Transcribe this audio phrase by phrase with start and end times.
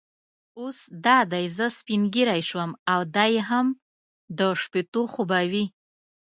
[0.59, 3.67] اوس دا دی زه سپینږیری شوم او دی هم
[4.37, 5.65] د شپېتو خو به وي.